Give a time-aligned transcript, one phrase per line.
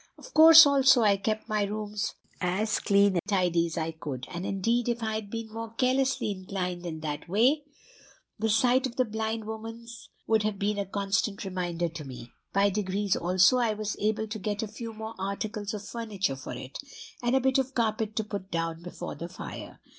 [0.17, 4.47] "Of course also I kept my rooms as clean and tidy as I could; and
[4.47, 7.65] indeed, if I had been more carelessly inclined in that way,
[8.39, 12.31] the sight of the blind woman's would have been a constant reminder to me.
[12.51, 16.53] By degrees also I was able to get a few more articles of furniture for
[16.53, 16.79] it,
[17.21, 19.79] and a bit of carpet to put down before the fire.